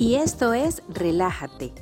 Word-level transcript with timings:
Y 0.00 0.14
esto 0.14 0.54
es 0.54 0.82
Relájate, 0.88 1.74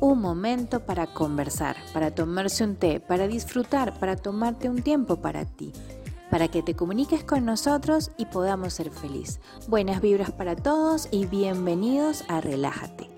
un 0.00 0.22
momento 0.22 0.86
para 0.86 1.06
conversar, 1.06 1.76
para 1.92 2.14
tomarse 2.14 2.64
un 2.64 2.76
té, 2.76 2.98
para 2.98 3.28
disfrutar, 3.28 3.98
para 4.00 4.16
tomarte 4.16 4.70
un 4.70 4.80
tiempo 4.80 5.16
para 5.16 5.44
ti, 5.44 5.74
para 6.30 6.48
que 6.48 6.62
te 6.62 6.74
comuniques 6.74 7.24
con 7.24 7.44
nosotros 7.44 8.10
y 8.16 8.24
podamos 8.24 8.72
ser 8.72 8.90
feliz. 8.90 9.38
Buenas 9.66 10.00
vibras 10.00 10.30
para 10.32 10.56
todos 10.56 11.08
y 11.10 11.26
bienvenidos 11.26 12.24
a 12.28 12.40
Relájate. 12.40 13.17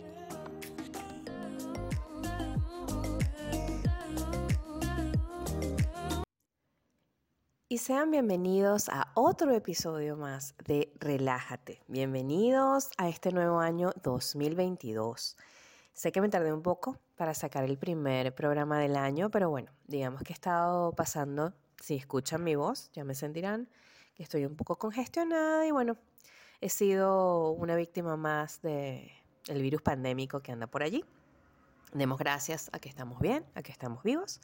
Sean 7.80 8.10
bienvenidos 8.10 8.90
a 8.90 9.10
otro 9.14 9.54
episodio 9.54 10.14
más 10.14 10.54
de 10.66 10.92
Relájate. 11.00 11.80
Bienvenidos 11.88 12.90
a 12.98 13.08
este 13.08 13.32
nuevo 13.32 13.58
año 13.58 13.92
2022. 14.02 15.34
Sé 15.94 16.12
que 16.12 16.20
me 16.20 16.28
tardé 16.28 16.52
un 16.52 16.60
poco 16.60 16.98
para 17.16 17.32
sacar 17.32 17.64
el 17.64 17.78
primer 17.78 18.34
programa 18.34 18.78
del 18.78 18.96
año, 18.96 19.30
pero 19.30 19.48
bueno, 19.48 19.72
digamos 19.86 20.22
que 20.22 20.34
he 20.34 20.34
estado 20.34 20.92
pasando, 20.92 21.54
si 21.80 21.94
escuchan 21.94 22.44
mi 22.44 22.54
voz, 22.54 22.90
ya 22.92 23.02
me 23.02 23.14
sentirán 23.14 23.66
que 24.14 24.24
estoy 24.24 24.44
un 24.44 24.56
poco 24.56 24.76
congestionada 24.76 25.66
y 25.66 25.70
bueno, 25.70 25.96
he 26.60 26.68
sido 26.68 27.52
una 27.52 27.76
víctima 27.76 28.18
más 28.18 28.60
del 28.60 29.10
el 29.46 29.62
virus 29.62 29.80
pandémico 29.80 30.40
que 30.40 30.52
anda 30.52 30.66
por 30.66 30.82
allí. 30.82 31.02
Demos 31.94 32.18
gracias 32.18 32.68
a 32.74 32.78
que 32.78 32.90
estamos 32.90 33.20
bien, 33.20 33.46
a 33.54 33.62
que 33.62 33.72
estamos 33.72 34.02
vivos 34.02 34.38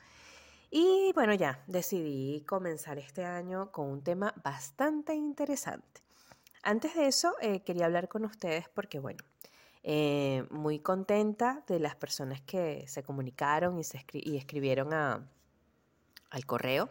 y 0.71 1.13
bueno, 1.15 1.35
ya 1.35 1.63
decidí 1.67 2.43
comenzar 2.47 2.99
este 2.99 3.25
año 3.25 3.71
con 3.73 3.89
un 3.89 4.03
tema 4.03 4.35
bastante 4.45 5.15
interesante. 5.15 6.03
Antes 6.63 6.95
de 6.95 7.07
eso, 7.07 7.35
eh, 7.41 7.61
quería 7.61 7.87
hablar 7.87 8.09
con 8.09 8.25
ustedes 8.25 8.69
porque, 8.69 8.99
bueno, 8.99 9.23
eh, 9.85 10.45
muy 10.51 10.81
contenta 10.81 11.63
de 11.69 11.79
las 11.79 11.95
personas 11.95 12.41
que 12.41 12.85
se 12.89 13.05
comunicaron 13.05 13.79
y, 13.79 13.85
se 13.85 14.05
y 14.13 14.37
escribieron 14.37 14.93
a, 14.93 15.29
al 16.31 16.47
correo 16.47 16.91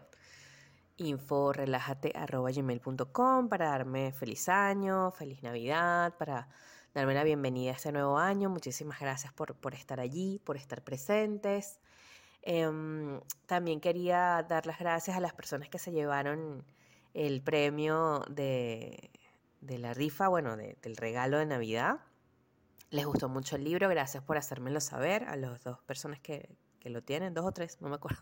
inforelájate.gmail.com 0.97 3.50
para 3.50 3.69
darme 3.69 4.11
feliz 4.11 4.47
año, 4.47 5.11
feliz 5.11 5.44
Navidad, 5.44 6.16
para 6.17 6.47
darme 6.94 7.13
la 7.13 7.23
bienvenida 7.23 7.72
a 7.72 7.75
este 7.75 7.91
nuevo 7.91 8.17
año. 8.17 8.50
Muchísimas 8.50 9.00
gracias 9.00 9.33
por, 9.33 9.55
por 9.55 9.75
estar 9.75 10.00
allí, 10.00 10.39
por 10.44 10.57
estar 10.57 10.83
presentes. 10.83 11.80
Em, 12.45 13.21
también 13.47 13.81
quería 13.81 14.45
dar 14.47 14.67
las 14.67 14.77
gracias 14.77 15.17
a 15.17 15.19
las 15.19 15.33
personas 15.33 15.67
que 15.67 15.79
se 15.79 15.91
llevaron 15.91 16.63
el 17.15 17.41
premio 17.41 18.23
de, 18.29 19.09
la 19.61 19.95
rifa, 19.95 20.27
bueno, 20.27 20.55
del 20.55 20.95
regalo 20.95 21.39
de 21.39 21.47
Navidad. 21.47 22.01
Les 22.91 23.05
gustó 23.05 23.29
mucho 23.29 23.55
el 23.55 23.63
libro, 23.63 23.89
gracias 23.89 24.23
por 24.23 24.38
hacérmelo 24.38 24.79
saber 24.79 25.23
a 25.23 25.35
las 25.35 25.63
dos 25.63 25.81
personas 25.83 26.19
que, 26.19 26.55
lo 26.83 27.01
tienen, 27.01 27.33
dos 27.33 27.45
o 27.45 27.51
tres, 27.51 27.81
no 27.81 27.89
me 27.89 27.95
acuerdo. 27.95 28.21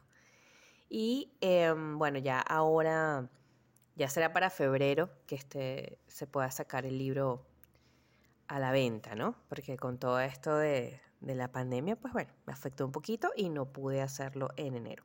Y 0.90 1.34
em, 1.42 2.00
bueno, 2.00 2.18
ya 2.20 2.40
ahora, 2.40 3.30
ya 3.98 4.08
será 4.08 4.32
para 4.32 4.50
febrero 4.50 5.10
que 5.28 5.36
este, 5.36 6.00
se 6.08 6.28
pueda 6.28 6.50
sacar 6.50 6.86
el 6.86 6.98
libro 6.98 7.46
a 8.48 8.58
la 8.60 8.72
venta, 8.72 9.16
¿no? 9.16 9.36
Porque 9.50 9.76
con 9.76 9.98
todo 9.98 10.22
esto 10.22 10.56
de, 10.56 11.02
de 11.24 11.36
la 11.36 11.52
pandemia, 11.52 11.96
pues 11.96 12.14
bueno, 12.14 12.32
me 12.46 12.54
afectó 12.54 12.86
un 12.86 12.92
poquito 12.92 13.32
y 13.36 13.50
no 13.50 13.72
pude 13.72 14.02
hacerlo 14.02 14.50
en 14.58 14.76
enero. 14.76 15.04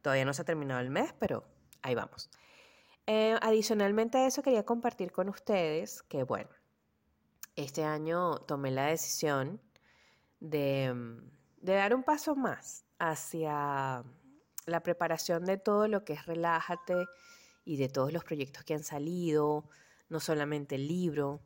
Todavía 0.00 0.24
no 0.24 0.32
se 0.32 0.42
ha 0.42 0.44
terminado 0.44 0.80
el 0.80 0.90
mes, 0.90 1.12
pero 1.18 1.44
ahí 1.82 1.94
vamos. 1.94 2.30
Eh, 3.06 3.36
adicionalmente 3.42 4.18
a 4.18 4.26
eso, 4.26 4.42
quería 4.42 4.64
compartir 4.64 5.10
con 5.12 5.28
ustedes 5.28 6.02
que, 6.02 6.22
bueno, 6.22 6.48
este 7.56 7.84
año 7.84 8.36
tomé 8.38 8.70
la 8.70 8.86
decisión 8.86 9.60
de, 10.38 10.94
de 11.60 11.74
dar 11.74 11.94
un 11.94 12.04
paso 12.04 12.36
más 12.36 12.84
hacia 12.98 14.04
la 14.66 14.82
preparación 14.82 15.44
de 15.44 15.58
todo 15.58 15.88
lo 15.88 16.04
que 16.04 16.12
es 16.12 16.26
Relájate 16.26 17.06
y 17.64 17.76
de 17.76 17.88
todos 17.88 18.12
los 18.12 18.24
proyectos 18.24 18.62
que 18.64 18.74
han 18.74 18.84
salido, 18.84 19.68
no 20.08 20.20
solamente 20.20 20.76
el 20.76 20.86
libro, 20.86 21.40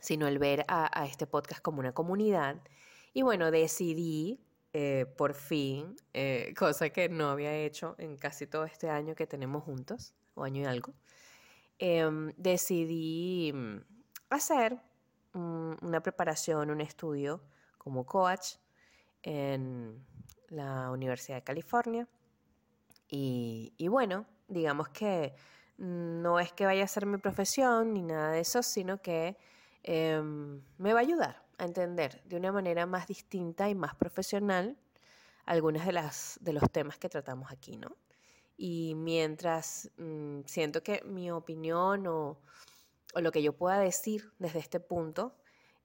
sino 0.00 0.28
el 0.28 0.38
ver 0.38 0.64
a 0.68 1.06
este 1.06 1.26
podcast 1.26 1.62
como 1.62 1.80
una 1.80 1.92
comunidad 1.92 2.60
y 3.16 3.22
bueno, 3.22 3.50
decidí 3.50 4.38
eh, 4.74 5.06
por 5.16 5.32
fin, 5.32 5.96
eh, 6.12 6.52
cosa 6.54 6.90
que 6.90 7.08
no 7.08 7.30
había 7.30 7.56
hecho 7.56 7.94
en 7.96 8.18
casi 8.18 8.46
todo 8.46 8.66
este 8.66 8.90
año 8.90 9.14
que 9.14 9.26
tenemos 9.26 9.64
juntos, 9.64 10.12
o 10.34 10.44
año 10.44 10.60
y 10.60 10.64
algo, 10.66 10.92
em, 11.78 12.30
decidí 12.36 13.52
mm, 13.54 13.78
hacer 14.28 14.78
una 15.32 16.02
preparación, 16.02 16.68
un 16.70 16.82
estudio 16.82 17.40
como 17.78 18.04
coach 18.04 18.56
en 19.22 20.04
la 20.50 20.90
Universidad 20.90 21.38
de 21.38 21.42
California. 21.42 22.06
Y, 23.08 23.72
y, 23.78 23.88
bueno, 23.88 24.26
digamos 24.46 24.90
que 24.90 25.34
no 25.78 26.38
es 26.38 26.52
que 26.52 26.66
vaya 26.66 26.84
a 26.84 26.88
ser 26.88 27.06
mi 27.06 27.16
profesión 27.16 27.94
ni 27.94 28.02
nada 28.02 28.32
de 28.32 28.40
eso, 28.40 28.62
sino 28.62 29.00
que 29.00 29.38
em, 29.84 30.60
me 30.76 30.92
va 30.92 30.98
a 30.98 31.02
ayudar 31.02 31.45
a 31.58 31.64
entender 31.64 32.22
de 32.24 32.36
una 32.36 32.52
manera 32.52 32.86
más 32.86 33.06
distinta 33.06 33.68
y 33.68 33.74
más 33.74 33.94
profesional 33.94 34.76
algunas 35.46 35.86
de, 35.86 35.92
las, 35.92 36.38
de 36.40 36.52
los 36.52 36.70
temas 36.70 36.98
que 36.98 37.08
tratamos 37.08 37.50
aquí, 37.52 37.76
¿no? 37.76 37.96
Y 38.56 38.94
mientras 38.94 39.90
mm, 39.96 40.40
siento 40.46 40.82
que 40.82 41.02
mi 41.04 41.30
opinión 41.30 42.06
o, 42.06 42.38
lo 43.14 43.32
que 43.32 43.42
yo 43.42 43.54
pueda 43.54 43.78
decir 43.78 44.32
desde 44.38 44.58
este 44.58 44.80
punto 44.80 45.36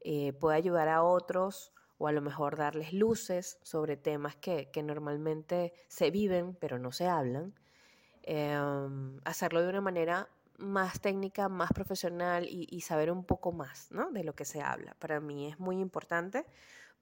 eh, 0.01 0.33
puede 0.33 0.57
ayudar 0.57 0.89
a 0.89 1.03
otros 1.03 1.71
o 1.97 2.07
a 2.07 2.11
lo 2.11 2.21
mejor 2.21 2.57
darles 2.57 2.91
luces 2.91 3.59
sobre 3.61 3.95
temas 3.95 4.35
que, 4.35 4.69
normalmente 4.83 5.73
se 5.87 6.11
viven 6.11 6.55
pero 6.55 6.79
no 6.79 6.91
se 6.91 7.07
hablan, 7.07 7.53
em, 8.23 9.19
hacerlo 9.23 9.61
de 9.61 9.69
una 9.69 9.81
manera 9.81 10.27
más 10.61 11.01
técnica, 11.01 11.49
más 11.49 11.71
profesional 11.73 12.47
y, 12.49 12.81
saber 12.81 13.11
un 13.11 13.23
poco 13.23 13.51
más 13.51 13.89
de 14.11 14.23
lo 14.23 14.33
que 14.33 14.45
se 14.45 14.61
habla. 14.61 14.95
Para 14.99 15.19
mí 15.19 15.47
es 15.47 15.59
muy 15.59 15.79
importante 15.79 16.45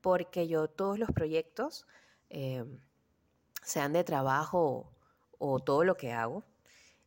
porque 0.01 0.47
yo 0.47 0.67
todos 0.67 0.97
los 0.97 1.11
proyectos, 1.11 1.85
eh, 2.29 2.65
sean 3.61 3.93
de 3.93 4.03
trabajo 4.03 4.91
o, 5.37 5.59
todo 5.59 5.83
lo 5.83 5.95
que 5.95 6.11
hago, 6.11 6.43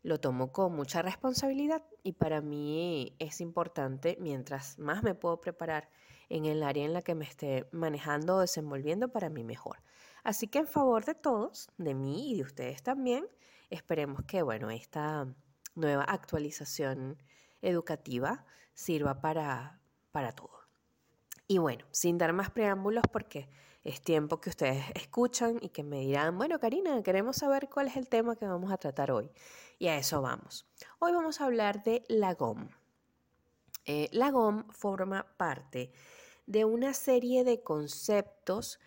lo 0.03 0.19
tomo 0.21 0.53
con 0.53 0.75
mucha 0.75 1.03
responsabilidad 1.03 1.83
y 2.03 2.13
para 2.13 2.41
mí 2.41 3.15
es 3.19 3.41
importante, 3.41 4.17
mientras 4.21 4.79
más 4.79 5.03
me 5.03 5.15
puedo 5.15 5.41
preparar 5.41 5.89
en 6.29 6.45
el 6.47 6.63
área 6.63 6.85
en 6.85 6.93
la 6.93 7.03
que 7.03 7.15
me 7.15 7.25
esté 7.25 7.69
manejando 7.73 8.37
o 8.37 8.41
desenvolviendo, 8.41 9.09
para 9.09 9.29
mí 9.29 9.45
mejor. 9.45 9.83
Así 10.25 10.49
que 10.49 10.61
en 10.61 10.67
favor 10.67 11.05
de 11.05 11.15
todos, 11.15 11.69
de 11.79 11.95
mí 11.95 12.33
y 12.33 12.37
de 12.37 12.43
ustedes 12.43 12.83
también, 12.83 13.27
esperemos 13.71 14.23
que, 14.25 14.43
bueno, 14.43 14.71
esta 14.71 15.27
nueva 15.75 16.05
actualización 16.05 17.23
educativa 17.61 18.45
sirva 18.75 19.21
para, 19.21 19.81
para 20.11 20.33
todo. 20.33 20.63
Y 21.47 21.59
bueno, 21.59 21.85
sin 21.91 22.19
dar 22.19 22.33
más 22.33 22.51
preámbulos, 22.51 23.05
porque 23.13 23.49
es 23.85 24.01
tiempo 24.01 24.41
que 24.41 24.51
ustedes 24.51 24.85
escuchan 24.95 25.59
y 25.61 25.71
que 25.71 25.83
me 25.83 26.01
dirán, 26.01 26.39
bueno, 26.39 26.59
Karina, 26.59 27.03
queremos 27.03 27.37
saber 27.37 27.69
cuál 27.69 27.89
es 27.89 27.97
el 27.97 28.09
tema 28.09 28.37
que 28.37 28.47
vamos 28.47 28.73
a 28.73 28.77
tratar 28.77 29.11
hoy. 29.11 29.31
Y 29.79 29.89
a 29.89 29.97
eso 29.97 30.23
vamos. 30.23 30.67
Hoy 31.01 31.13
vamos 31.13 31.41
a 31.41 31.47
hablar 31.47 31.83
de 31.83 32.05
la 32.09 32.35
GOM. 32.35 32.69
Eh, 33.85 34.09
la 34.13 34.31
GOM 34.31 34.69
forma 34.71 35.27
parte 35.37 35.93
de 36.47 36.65
una 36.65 36.95
serie 36.95 37.43
de 37.45 37.63
conceptos 37.63 38.79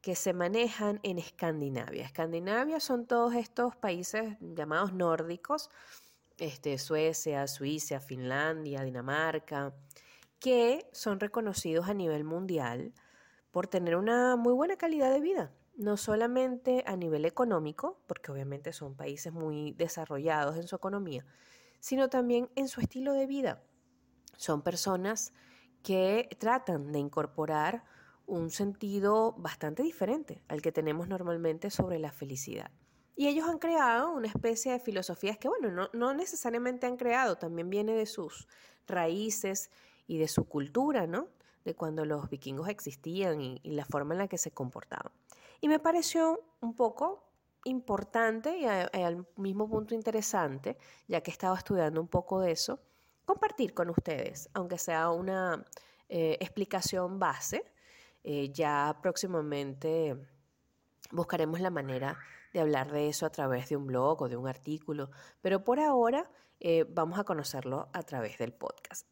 que 0.00 0.16
se 0.16 0.32
manejan 0.32 0.98
en 1.02 1.18
Escandinavia. 1.18 2.04
Escandinavia 2.04 2.80
son 2.80 3.06
todos 3.06 3.34
estos 3.34 3.76
países 3.76 4.36
llamados 4.40 4.92
nórdicos, 4.92 5.70
este, 6.40 6.78
Suecia, 6.78 7.46
Suiza, 7.46 8.00
Finlandia, 8.00 8.82
Dinamarca, 8.82 9.74
que 10.38 10.88
son 10.92 11.20
reconocidos 11.20 11.88
a 11.88 11.94
nivel 11.94 12.24
mundial 12.24 12.94
por 13.50 13.66
tener 13.66 13.96
una 13.96 14.36
muy 14.36 14.52
buena 14.52 14.76
calidad 14.76 15.12
de 15.12 15.20
vida, 15.20 15.52
no 15.76 15.96
solamente 15.96 16.82
a 16.86 16.96
nivel 16.96 17.24
económico, 17.24 18.00
porque 18.06 18.32
obviamente 18.32 18.72
son 18.72 18.96
países 18.96 19.32
muy 19.32 19.72
desarrollados 19.72 20.56
en 20.56 20.66
su 20.66 20.76
economía, 20.76 21.24
sino 21.78 22.08
también 22.08 22.50
en 22.56 22.68
su 22.68 22.80
estilo 22.80 23.12
de 23.12 23.26
vida. 23.26 23.62
Son 24.36 24.62
personas 24.62 25.32
que 25.82 26.28
tratan 26.38 26.92
de 26.92 26.98
incorporar 26.98 27.84
un 28.26 28.50
sentido 28.50 29.32
bastante 29.32 29.82
diferente 29.82 30.42
al 30.48 30.62
que 30.62 30.72
tenemos 30.72 31.08
normalmente 31.08 31.68
sobre 31.70 31.98
la 31.98 32.12
felicidad. 32.12 32.70
Y 33.20 33.28
ellos 33.28 33.46
han 33.46 33.58
creado 33.58 34.12
una 34.12 34.28
especie 34.28 34.72
de 34.72 34.78
filosofías 34.78 35.36
que, 35.36 35.46
bueno, 35.46 35.90
no, 35.92 36.14
necesariamente 36.14 36.86
han 36.86 36.96
creado, 36.96 37.36
también 37.36 37.68
viene 37.68 37.92
de 37.92 38.06
sus 38.06 38.48
raíces 38.86 39.70
y 40.06 40.16
de 40.16 40.26
su 40.26 40.48
cultura, 40.48 41.06
¿no? 41.06 41.28
De 41.66 41.74
cuando 41.74 42.06
los 42.06 42.30
vikingos 42.30 42.70
existían 42.70 43.42
y, 43.42 43.60
la 43.62 43.84
forma 43.84 44.14
en 44.14 44.20
la 44.20 44.26
que 44.26 44.38
se 44.38 44.52
comportaban. 44.52 45.12
Y 45.60 45.68
me 45.68 45.78
pareció 45.78 46.40
un 46.62 46.74
poco 46.74 47.22
importante 47.64 48.56
y 48.56 48.64
al 48.64 49.26
mismo 49.36 49.68
punto 49.68 49.94
interesante, 49.94 50.78
ya 51.06 51.20
que 51.20 51.30
estaba 51.30 51.58
estudiando 51.58 52.00
un 52.00 52.08
poco 52.08 52.40
de 52.40 52.52
eso, 52.52 52.80
compartir 53.26 53.74
con 53.74 53.90
ustedes, 53.90 54.48
aunque 54.54 54.78
sea 54.78 55.10
una 55.10 55.62
eh, 56.08 56.38
explicación 56.40 57.18
base. 57.18 57.70
Eh, 58.24 58.50
ya 58.50 58.98
próximamente 59.02 60.16
buscaremos 61.10 61.60
la 61.60 61.68
manera 61.68 62.18
de 62.52 62.60
hablar 62.60 62.90
de 62.92 63.08
eso 63.08 63.26
a 63.26 63.30
través 63.30 63.68
de 63.68 63.76
un 63.76 63.86
blog 63.86 64.22
o 64.22 64.28
de 64.28 64.36
un 64.36 64.48
artículo, 64.48 65.10
pero 65.40 65.64
por 65.64 65.80
ahora 65.80 66.30
eh, 66.58 66.84
vamos 66.88 67.18
a 67.18 67.24
conocerlo 67.24 67.88
a 67.92 68.02
través 68.02 68.38
del 68.38 68.52
podcast. 68.52 69.06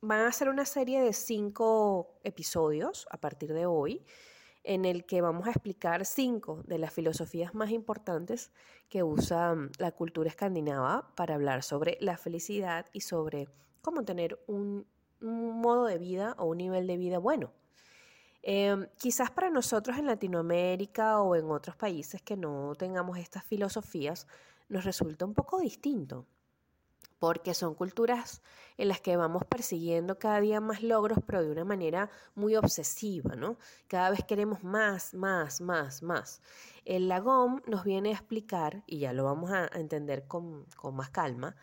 van 0.00 0.20
a 0.20 0.32
ser 0.32 0.48
una 0.48 0.66
serie 0.66 1.00
de 1.00 1.12
cinco 1.12 2.18
episodios 2.22 3.06
a 3.10 3.18
partir 3.18 3.52
de 3.52 3.66
hoy 3.66 4.04
en 4.64 4.86
el 4.86 5.04
que 5.04 5.20
vamos 5.20 5.46
a 5.46 5.50
explicar 5.50 6.06
cinco 6.06 6.62
de 6.66 6.78
las 6.78 6.92
filosofías 6.92 7.54
más 7.54 7.70
importantes 7.70 8.50
que 8.88 9.02
usa 9.02 9.54
mm, 9.54 9.72
la 9.78 9.92
cultura 9.92 10.28
escandinava 10.28 11.14
para 11.14 11.34
hablar 11.34 11.62
sobre 11.62 11.98
la 12.00 12.16
felicidad 12.16 12.86
y 12.92 13.02
sobre 13.02 13.48
cómo 13.82 14.04
tener 14.04 14.42
un, 14.46 14.86
modo 15.20 15.86
de 15.86 15.96
vida 15.96 16.34
o 16.38 16.46
un 16.46 16.58
nivel 16.58 16.86
de 16.86 16.98
vida 16.98 17.18
bueno. 17.18 17.52
Em, 18.46 18.86
quizás 18.98 19.30
para 19.30 19.48
nosotros 19.48 19.96
en 19.96 20.04
Latinoamérica 20.04 21.22
o 21.22 21.34
en 21.34 21.50
otros 21.50 21.76
países 21.76 22.20
que 22.20 22.36
no 22.36 22.74
tengamos 22.76 23.16
estas 23.16 23.42
filosofías 23.44 24.26
nos 24.68 24.84
resulta 24.84 25.24
un 25.24 25.32
poco 25.32 25.60
distinto 25.60 26.26
porque 27.18 27.54
son 27.54 27.74
culturas 27.74 28.42
en 28.76 28.88
las 28.88 29.00
que 29.00 29.16
vamos 29.16 29.46
persiguiendo 29.46 30.18
cada 30.18 30.40
día 30.40 30.60
más 30.60 30.82
logros, 30.82 31.20
pero 31.26 31.42
de 31.42 31.52
una 31.52 31.64
manera 31.64 32.10
muy 32.34 32.54
obsesiva, 32.54 33.34
¿no? 33.34 33.56
Cada 33.88 34.10
vez 34.10 34.24
queremos 34.24 34.62
más, 34.62 35.14
más, 35.14 35.62
más, 35.62 36.02
más. 36.02 36.42
El 36.84 37.08
Lagom 37.08 37.62
nos 37.66 37.84
viene 37.84 38.10
a 38.10 38.12
explicar, 38.12 38.82
y 38.86 38.98
ya 38.98 39.14
lo 39.14 39.24
vamos 39.24 39.52
a 39.52 39.70
entender 39.72 40.26
con, 40.26 40.66
con 40.76 40.96
más 40.96 41.08
calma, 41.08 41.56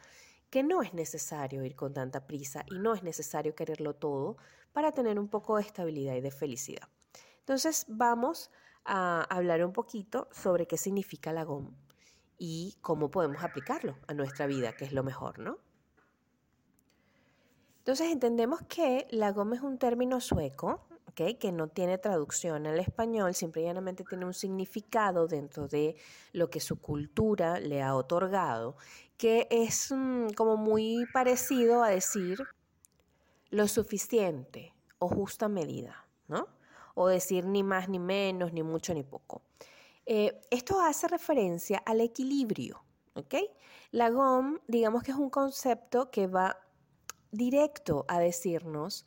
que 0.50 0.64
no 0.64 0.82
es 0.82 0.96
necesario 0.96 1.64
ir 1.64 1.76
con 1.76 1.94
tanta 1.94 2.26
prisa 2.26 2.66
y 2.68 2.80
no 2.80 2.96
es 2.96 3.04
necesario 3.04 3.54
quererlo 3.54 3.94
todo 3.94 4.38
para 4.74 4.92
tener 4.92 5.20
un 5.20 5.28
poco 5.28 5.58
de 5.58 5.64
estabilidad 5.64 6.16
y 6.16 6.22
de 6.22 6.32
felicidad. 6.32 6.88
Entonces 7.40 7.86
vamos 7.88 8.52
a 8.86 9.22
hablar 9.24 9.64
un 9.64 9.74
poquito 9.74 10.28
sobre 10.32 10.68
qué 10.68 10.78
significa 10.78 11.34
Lagom 11.34 11.76
y 12.38 12.76
cómo 12.82 13.12
podemos 13.12 13.44
aplicarlo 13.44 13.98
a 14.08 14.14
nuestra 14.14 14.48
vida, 14.48 14.74
que 14.74 14.86
es 14.86 14.94
lo 14.94 15.04
mejor, 15.04 15.40
¿no? 15.40 15.60
Entonces 17.80 18.12
entendemos 18.12 18.62
que 18.68 19.08
la 19.10 19.32
goma 19.32 19.56
es 19.56 19.62
un 19.62 19.78
término 19.78 20.22
sueco, 20.22 20.88
que 21.14 21.52
no 21.52 21.68
tiene 21.68 21.98
traducción 21.98 22.66
al 22.66 22.80
español, 22.80 23.34
simplemente 23.34 24.04
tiene 24.04 24.26
un 24.26 24.34
significado 24.34 25.28
dentro 25.28 25.68
de 25.68 25.96
lo 26.32 26.50
que 26.50 26.60
su 26.60 26.80
cultura 26.80 27.60
le 27.60 27.82
ha 27.82 27.96
otorgado, 27.96 28.76
que 29.18 29.48
es 29.52 29.92
mm, 29.92 30.30
como 30.36 30.58
muy 30.58 31.06
parecido 31.14 31.84
a 31.84 31.90
decir 31.90 32.40
lo 33.52 33.68
suficiente 33.68 34.74
o 34.98 35.08
justa 35.08 35.48
medida, 35.48 36.08
¿no? 36.28 36.48
O 36.96 37.08
decir 37.08 37.46
ni 37.46 37.64
más 37.64 37.88
ni 37.88 38.00
menos, 38.00 38.54
ni 38.54 38.64
mucho 38.64 38.94
ni 38.94 39.04
poco. 39.04 39.44
Eh, 40.06 40.42
esto 40.50 40.82
hace 40.82 41.08
referencia 41.08 41.78
al 41.86 42.02
equilibrio, 42.02 42.84
¿ok? 43.14 43.36
La 43.92 44.10
GOM, 44.10 44.60
digamos 44.68 45.04
que 45.04 45.12
es 45.12 45.18
un 45.18 45.30
concepto 45.30 46.10
que 46.10 46.28
va 46.28 46.58
directo 47.32 48.06
a 48.08 48.20
decirnos 48.20 49.06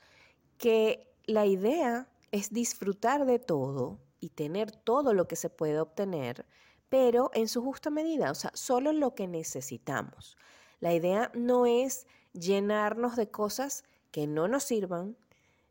que 0.56 1.12
la 1.26 1.46
idea 1.46 2.08
es 2.30 2.52
disfrutar 2.52 3.26
de 3.26 3.38
todo 3.38 4.00
y 4.20 4.30
tener 4.30 4.70
todo 4.72 5.14
lo 5.14 5.26
que 5.26 5.36
se 5.36 5.50
puede 5.50 5.80
obtener, 5.80 6.46
pero 6.88 7.30
en 7.34 7.48
su 7.48 7.62
justa 7.62 7.90
medida, 7.90 8.30
o 8.30 8.34
sea, 8.34 8.50
solo 8.54 8.92
lo 8.92 9.14
que 9.14 9.26
necesitamos. 9.26 10.36
La 10.80 10.92
idea 10.92 11.30
no 11.34 11.66
es 11.66 12.06
llenarnos 12.32 13.16
de 13.16 13.30
cosas 13.30 13.84
que 14.14 14.28
no 14.28 14.46
nos 14.46 14.62
sirvan, 14.62 15.16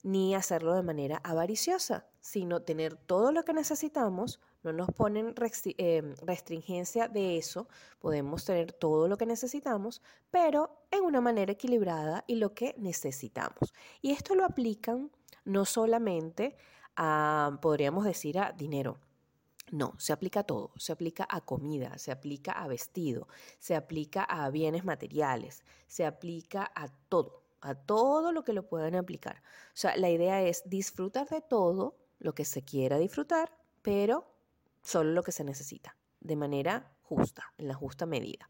ni 0.04 0.36
hacerlo 0.36 0.74
de 0.74 0.84
manera 0.84 1.22
avariciosa, 1.24 2.08
sino 2.20 2.62
tener 2.62 2.98
todo 2.98 3.32
lo 3.32 3.46
que 3.46 3.54
necesitamos 3.54 4.42
no 4.64 4.74
nos 4.74 4.90
ponen 4.92 5.34
em, 5.78 6.16
restringencia 6.22 7.08
de 7.08 7.38
eso, 7.38 7.70
podemos 8.00 8.44
tener 8.44 8.74
todo 8.74 9.08
lo 9.08 9.18
que 9.18 9.26
necesitamos, 9.26 10.02
pero 10.30 10.86
en 10.92 11.06
una 11.06 11.22
manera 11.22 11.54
equilibrada 11.54 12.26
y 12.28 12.36
lo 12.36 12.54
que 12.54 12.76
necesitamos. 12.78 13.74
Y 14.02 14.12
esto 14.12 14.36
lo 14.36 14.44
aplican 14.44 15.10
no 15.46 15.64
solamente 15.64 16.58
a, 16.98 17.60
podríamos 17.62 18.04
decir, 18.04 18.40
a 18.40 18.52
dinero. 18.52 18.98
No, 19.72 19.94
se 19.98 20.12
aplica 20.12 20.42
a 20.42 20.44
todo, 20.44 20.72
se 20.76 20.92
aplica 20.92 21.26
a 21.30 21.40
comida, 21.40 21.98
se 21.98 22.12
aplica 22.12 22.52
a 22.52 22.68
vestido, 22.68 23.30
se 23.60 23.76
aplica 23.76 24.24
a 24.26 24.50
bienes 24.50 24.84
materiales, 24.84 25.64
se 25.88 26.06
aplica 26.06 26.70
a 26.76 26.90
todo, 27.10 27.43
a 27.64 27.76
todo 27.76 28.32
lo 28.32 28.44
que 28.44 28.54
lo 28.54 28.68
puedan 28.68 28.96
aplicar. 28.96 29.42
O 29.68 29.76
sea, 29.76 29.96
la 29.98 30.10
idea 30.10 30.42
es 30.42 30.64
disfrutar 30.70 31.28
de 31.30 31.42
todo 31.42 31.96
lo 32.20 32.36
que 32.36 32.46
se 32.46 32.64
quiera 32.64 32.98
disfrutar, 32.98 33.52
pero 33.82 34.26
solo 34.82 35.12
lo 35.12 35.24
que 35.24 35.32
se 35.32 35.44
necesita, 35.44 35.96
de 36.20 36.36
manera 36.36 36.92
justa, 37.04 37.54
en 37.58 37.68
la 37.68 37.74
justa 37.74 38.06
medida. 38.06 38.50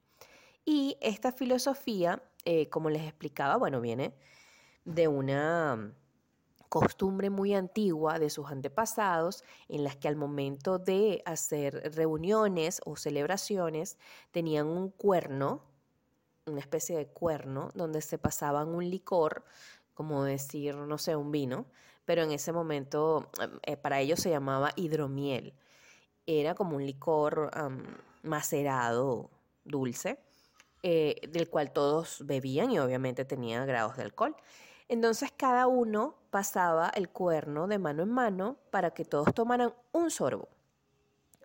Y 0.66 0.98
esta 1.02 1.32
filosofía, 1.32 2.24
eh, 2.46 2.70
como 2.70 2.90
les 2.90 3.04
explicaba, 3.04 3.58
bueno, 3.58 3.82
viene 3.82 4.14
de 4.86 5.08
una 5.08 5.94
costumbre 6.70 7.30
muy 7.30 7.54
antigua 7.54 8.18
de 8.18 8.32
sus 8.32 8.50
antepasados 8.50 9.44
en 9.70 9.84
las 9.84 9.96
que 9.96 10.08
al 10.08 10.16
momento 10.16 10.80
de 10.80 11.22
hacer 11.24 11.94
reuniones 11.94 12.82
o 12.86 12.96
celebraciones 12.96 14.00
tenían 14.32 14.66
un 14.66 14.90
cuerno, 14.90 15.62
una 16.46 16.60
especie 16.60 16.98
de 16.98 17.08
cuerno, 17.08 17.70
donde 17.74 18.02
se 18.02 18.18
pasaban 18.18 18.70
un 18.70 18.90
licor, 18.90 19.44
como 19.94 20.24
decir, 20.24 20.76
no 20.76 20.98
sé, 20.98 21.16
un 21.16 21.32
vino, 21.32 21.66
pero 22.06 22.24
en 22.24 22.32
ese 22.32 22.52
momento 22.52 23.30
eh, 23.64 23.78
para 23.78 24.00
ellos 24.02 24.20
se 24.20 24.30
llamaba 24.30 24.72
hidromiel 24.76 25.54
era 26.26 26.56
como 26.56 26.76
un 26.78 26.86
licor 26.86 27.52
macerado 28.22 29.30
dulce, 29.66 30.20
eh, 30.82 31.16
del 31.30 31.50
cual 31.50 31.72
todos 31.72 32.26
bebían 32.26 32.72
y 32.72 32.80
obviamente 32.80 33.26
tenía 33.26 33.66
grados 33.66 33.98
de 33.98 34.04
alcohol. 34.04 34.36
Entonces 34.90 35.32
cada 35.36 35.68
uno 35.68 36.16
pasaba 36.30 36.90
el 36.90 37.10
cuerno 37.10 37.68
de 37.68 37.80
mano 37.80 38.04
en 38.04 38.10
mano 38.10 38.58
para 38.70 38.92
que 38.92 39.06
todos 39.06 39.34
tomaran 39.34 39.74
un 39.92 40.12
sorbo. 40.12 40.50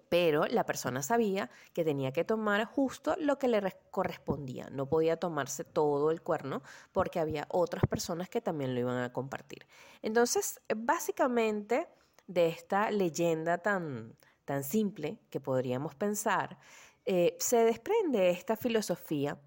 Pero 0.08 0.46
la 0.46 0.64
persona 0.64 1.02
sabía 1.02 1.50
que 1.72 1.84
tenía 1.84 2.12
que 2.12 2.24
tomar 2.24 2.64
justo 2.64 3.14
lo 3.18 3.38
que 3.38 3.48
le 3.48 3.60
correspondía. 3.90 4.68
No 4.70 4.88
podía 4.88 5.18
tomarse 5.18 5.64
todo 5.64 6.10
el 6.10 6.22
cuerno 6.22 6.62
porque 6.92 7.20
había 7.20 7.46
otras 7.50 7.84
personas 7.88 8.28
que 8.28 8.40
también 8.40 8.74
lo 8.74 8.80
iban 8.80 9.02
a 9.02 9.12
compartir. 9.12 9.66
Entonces, 10.02 10.60
básicamente, 10.74 11.88
de 12.26 12.48
esta 12.48 12.90
leyenda 12.90 13.58
tan, 13.58 14.16
tan 14.44 14.64
simple 14.64 15.18
que 15.30 15.40
podríamos 15.40 15.94
pensar, 15.94 16.58
eh, 17.04 17.36
se 17.38 17.64
desprende 17.64 18.30
esta 18.30 18.56
filosofía 18.56 19.38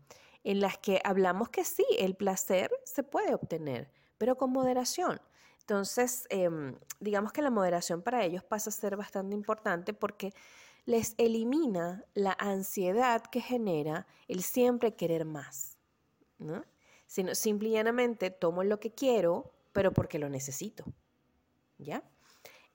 en 0.43 0.59
las 0.59 0.77
que 0.77 0.99
hablamos 1.03 1.49
que 1.49 1.63
sí, 1.63 1.85
el 1.99 2.15
placer 2.15 2.71
se 2.83 3.03
puede 3.03 3.35
obtener, 3.35 3.91
pero 4.17 4.35
con 4.37 4.51
moderación. 4.51 5.21
Entonces, 5.61 6.25
em, 6.29 6.75
digamos 6.99 7.31
que 7.31 7.41
la 7.41 7.51
moderación 7.51 8.01
para 8.01 8.25
ellos 8.25 8.43
pasa 8.43 8.69
a 8.69 8.73
ser 8.73 8.97
bastante 8.97 9.35
importante 9.35 9.93
porque 9.93 10.33
les 10.85 11.13
elimina 11.17 12.03
la 12.13 12.35
ansiedad 12.39 13.21
que 13.21 13.41
genera 13.41 14.07
el 14.27 14.41
siempre 14.41 14.95
querer 14.95 15.25
más. 15.25 15.77
¿no? 16.39 16.65
Sino, 17.05 17.35
simple 17.35 17.69
y 17.69 18.31
tomo 18.39 18.63
lo 18.63 18.79
que 18.79 18.91
quiero, 18.91 19.53
pero 19.71 19.93
porque 19.93 20.17
lo 20.17 20.29
necesito. 20.29 20.83
¿Ya? 21.77 22.03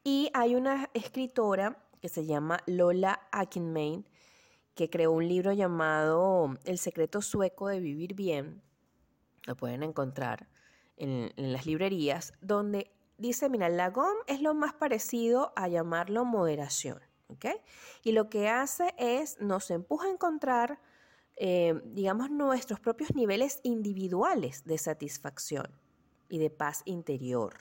Y 0.04 0.30
hay 0.34 0.54
una 0.54 0.88
escritora 0.94 1.84
que 2.00 2.08
se 2.08 2.24
llama 2.24 2.60
Lola 2.66 3.28
Akinmain, 3.32 4.08
que 4.74 4.90
creó 4.90 5.10
un 5.10 5.26
libro 5.26 5.52
llamado 5.52 6.54
El 6.64 6.78
secreto 6.78 7.22
sueco 7.22 7.68
de 7.68 7.80
vivir 7.80 8.14
bien. 8.14 8.62
Lo 9.46 9.56
pueden 9.56 9.82
encontrar 9.82 10.48
en, 10.96 11.32
las 11.36 11.66
librerías, 11.66 12.32
donde 12.40 12.92
dice, 13.18 13.48
mira, 13.48 13.68
la 13.68 13.90
GOM 13.90 14.16
es 14.26 14.40
lo 14.40 14.54
más 14.54 14.74
parecido 14.74 15.52
a 15.56 15.68
llamarlo 15.68 16.24
moderación. 16.24 17.00
Y 18.04 18.12
lo 18.12 18.28
que 18.28 18.48
hace 18.48 18.94
es, 18.98 19.40
nos 19.40 19.70
empuja 19.70 20.06
a 20.06 20.10
encontrar, 20.10 20.80
eh, 21.36 21.80
digamos, 21.84 22.30
nuestros 22.30 22.78
propios 22.78 23.14
niveles 23.14 23.60
individuales 23.64 24.64
de 24.64 24.78
satisfacción 24.78 25.66
y 26.28 26.38
de 26.38 26.50
paz 26.50 26.82
interior 26.84 27.54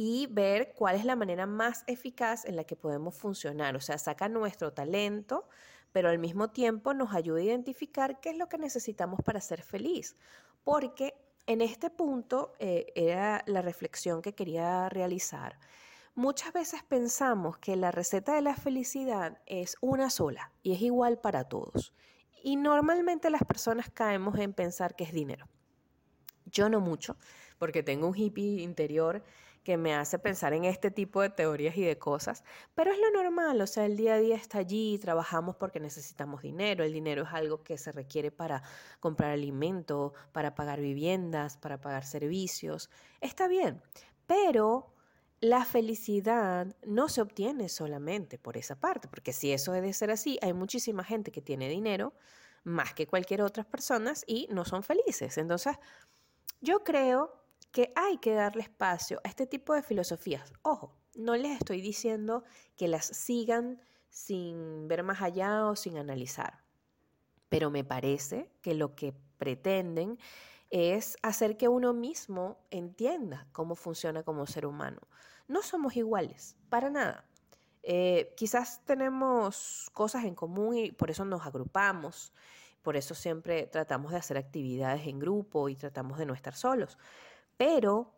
y 0.00 0.28
ver 0.28 0.74
cuál 0.74 0.94
es 0.94 1.04
la 1.04 1.16
manera 1.16 1.44
más 1.44 1.82
eficaz 1.88 2.44
en 2.44 2.54
la 2.54 2.62
que 2.62 2.76
podemos 2.76 3.16
funcionar. 3.16 3.74
O 3.74 3.80
sea, 3.80 3.98
saca 3.98 4.28
nuestro 4.28 4.72
talento, 4.72 5.48
pero 5.90 6.08
al 6.08 6.20
mismo 6.20 6.50
tiempo 6.50 6.94
nos 6.94 7.12
ayuda 7.12 7.40
a 7.40 7.42
identificar 7.42 8.20
qué 8.20 8.30
es 8.30 8.36
lo 8.36 8.48
que 8.48 8.58
necesitamos 8.58 9.18
para 9.24 9.40
ser 9.40 9.60
feliz. 9.60 10.16
Porque 10.62 11.14
en 11.48 11.62
este 11.62 11.88
punto 11.88 12.52
eh, 12.58 12.92
era 12.94 13.42
la 13.46 13.62
reflexión 13.62 14.20
que 14.20 14.34
quería 14.34 14.90
realizar. 14.90 15.58
Muchas 16.14 16.52
veces 16.52 16.82
pensamos 16.82 17.56
que 17.56 17.74
la 17.74 17.90
receta 17.90 18.34
de 18.34 18.42
la 18.42 18.54
felicidad 18.54 19.40
es 19.46 19.76
una 19.80 20.10
sola 20.10 20.52
y 20.62 20.74
es 20.74 20.82
igual 20.82 21.18
para 21.18 21.44
todos. 21.44 21.94
Y 22.44 22.56
normalmente 22.56 23.30
las 23.30 23.44
personas 23.44 23.88
caemos 23.88 24.38
en 24.38 24.52
pensar 24.52 24.94
que 24.94 25.04
es 25.04 25.12
dinero. 25.14 25.48
Yo 26.44 26.68
no 26.68 26.80
mucho, 26.80 27.16
porque 27.58 27.82
tengo 27.82 28.08
un 28.08 28.14
hippie 28.14 28.60
interior 28.60 29.24
que 29.68 29.76
me 29.76 29.94
hace 29.94 30.18
pensar 30.18 30.54
en 30.54 30.64
este 30.64 30.90
tipo 30.90 31.20
de 31.20 31.28
teorías 31.28 31.76
y 31.76 31.82
de 31.82 31.98
cosas, 31.98 32.42
pero 32.74 32.90
es 32.90 32.98
lo 32.98 33.10
normal, 33.10 33.60
o 33.60 33.66
sea, 33.66 33.84
el 33.84 33.98
día 33.98 34.14
a 34.14 34.18
día 34.18 34.34
está 34.34 34.56
allí, 34.56 34.98
trabajamos 34.98 35.56
porque 35.56 35.78
necesitamos 35.78 36.40
dinero, 36.40 36.84
el 36.84 36.92
dinero 36.94 37.24
es 37.24 37.28
algo 37.34 37.62
que 37.62 37.76
se 37.76 37.92
requiere 37.92 38.30
para 38.30 38.62
comprar 38.98 39.30
alimento, 39.30 40.14
para 40.32 40.54
pagar 40.54 40.80
viviendas, 40.80 41.58
para 41.58 41.82
pagar 41.82 42.06
servicios, 42.06 42.88
está 43.20 43.46
bien, 43.46 43.82
pero 44.26 44.94
la 45.42 45.66
felicidad 45.66 46.74
no 46.86 47.10
se 47.10 47.20
obtiene 47.20 47.68
solamente 47.68 48.38
por 48.38 48.56
esa 48.56 48.80
parte, 48.80 49.06
porque 49.06 49.34
si 49.34 49.52
eso 49.52 49.72
debe 49.72 49.92
ser 49.92 50.10
así, 50.10 50.38
hay 50.40 50.54
muchísima 50.54 51.04
gente 51.04 51.30
que 51.30 51.42
tiene 51.42 51.68
dinero 51.68 52.14
más 52.64 52.94
que 52.94 53.06
cualquier 53.06 53.42
otra 53.42 53.64
persona 53.64 54.14
y 54.26 54.48
no 54.50 54.64
son 54.64 54.82
felices. 54.82 55.36
Entonces, 55.36 55.76
yo 56.62 56.84
creo 56.84 57.38
que 57.70 57.92
hay 57.94 58.18
que 58.18 58.34
darle 58.34 58.62
espacio 58.62 59.20
a 59.24 59.28
este 59.28 59.46
tipo 59.46 59.74
de 59.74 59.82
filosofías. 59.82 60.52
Ojo, 60.62 60.94
no 61.14 61.36
les 61.36 61.58
estoy 61.58 61.80
diciendo 61.80 62.44
que 62.76 62.88
las 62.88 63.06
sigan 63.06 63.80
sin 64.08 64.88
ver 64.88 65.02
más 65.02 65.20
allá 65.22 65.66
o 65.66 65.76
sin 65.76 65.98
analizar, 65.98 66.62
pero 67.48 67.70
me 67.70 67.84
parece 67.84 68.50
que 68.62 68.74
lo 68.74 68.94
que 68.94 69.14
pretenden 69.38 70.18
es 70.70 71.16
hacer 71.22 71.56
que 71.56 71.68
uno 71.68 71.94
mismo 71.94 72.58
entienda 72.70 73.46
cómo 73.52 73.74
funciona 73.74 74.22
como 74.22 74.46
ser 74.46 74.66
humano. 74.66 75.00
No 75.46 75.62
somos 75.62 75.96
iguales, 75.96 76.56
para 76.68 76.90
nada. 76.90 77.24
Eh, 77.82 78.34
quizás 78.36 78.84
tenemos 78.84 79.88
cosas 79.94 80.24
en 80.24 80.34
común 80.34 80.76
y 80.76 80.92
por 80.92 81.10
eso 81.10 81.24
nos 81.24 81.46
agrupamos, 81.46 82.32
por 82.82 82.96
eso 82.96 83.14
siempre 83.14 83.66
tratamos 83.66 84.12
de 84.12 84.18
hacer 84.18 84.36
actividades 84.36 85.06
en 85.06 85.18
grupo 85.18 85.68
y 85.68 85.76
tratamos 85.76 86.18
de 86.18 86.26
no 86.26 86.34
estar 86.34 86.54
solos. 86.54 86.98
Pero 87.58 88.14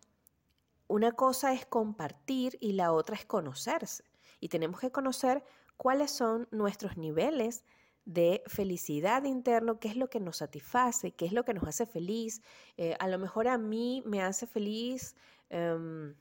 una 0.86 1.12
cosa 1.12 1.52
es 1.52 1.66
compartir 1.66 2.56
y 2.60 2.72
la 2.72 2.92
otra 2.92 3.16
es 3.16 3.26
conocerse. 3.26 4.04
Y 4.38 4.48
tenemos 4.48 4.78
que 4.78 4.92
conocer 4.92 5.42
cuáles 5.76 6.12
son 6.12 6.46
nuestros 6.52 6.96
niveles 6.96 7.64
de 8.04 8.42
felicidad 8.46 9.24
interno, 9.24 9.78
qué 9.78 9.88
es 9.88 9.96
lo 9.96 10.08
que 10.08 10.20
nos 10.20 10.38
satisface, 10.38 11.12
qué 11.12 11.26
es 11.26 11.32
lo 11.32 11.44
que 11.44 11.54
nos 11.54 11.64
hace 11.64 11.86
feliz. 11.86 12.42
Eh, 12.76 12.96
a 12.98 13.08
lo 13.08 13.18
mejor 13.18 13.48
a 13.48 13.58
mí 13.58 14.02
me 14.04 14.22
hace 14.22 14.46
feliz, 14.46 15.16
em, 15.48 16.14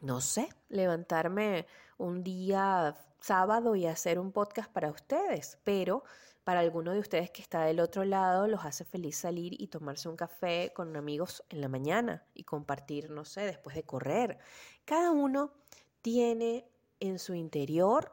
no 0.00 0.20
sé, 0.20 0.48
levantarme 0.68 1.66
un 1.98 2.22
día 2.22 2.96
sábado 3.20 3.76
y 3.76 3.86
hacer 3.86 4.18
un 4.18 4.32
podcast 4.32 4.70
para 4.72 4.90
ustedes, 4.90 5.58
pero 5.64 6.02
para 6.44 6.60
alguno 6.60 6.92
de 6.92 6.98
ustedes 6.98 7.30
que 7.30 7.42
está 7.42 7.64
del 7.64 7.80
otro 7.80 8.04
lado, 8.04 8.48
los 8.48 8.64
hace 8.64 8.84
feliz 8.84 9.16
salir 9.16 9.60
y 9.60 9.68
tomarse 9.68 10.08
un 10.08 10.16
café 10.16 10.72
con 10.74 10.96
amigos 10.96 11.44
en 11.48 11.60
la 11.60 11.68
mañana 11.68 12.26
y 12.34 12.44
compartir, 12.44 13.10
no 13.10 13.24
sé, 13.24 13.42
después 13.42 13.76
de 13.76 13.84
correr. 13.84 14.38
Cada 14.84 15.12
uno 15.12 15.52
tiene 16.00 16.68
en 16.98 17.18
su 17.18 17.34
interior 17.34 18.12